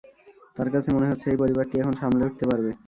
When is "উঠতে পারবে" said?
2.27-2.71